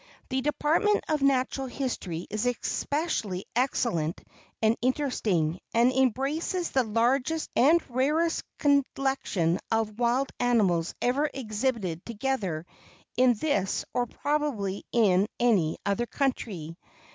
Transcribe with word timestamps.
The 0.29 0.41
department 0.41 1.03
of 1.09 1.21
natural 1.21 1.67
history 1.67 2.25
is 2.31 2.47
especially 2.47 3.45
excellent 3.55 4.19
and 4.59 4.75
interesting, 4.81 5.59
and 5.75 5.91
embraces 5.93 6.71
the 6.71 6.81
largest 6.81 7.51
and 7.55 7.79
rarest 7.87 8.41
collection 8.57 9.59
of 9.71 9.99
wild 9.99 10.31
animals 10.39 10.95
ever 11.03 11.29
exhibited 11.31 12.03
together 12.03 12.65
in 13.15 13.35
this 13.35 13.85
or 13.93 14.07
probably 14.07 14.85
in 14.91 15.27
any 15.39 15.77
other 15.85 16.07
country. 16.07 16.79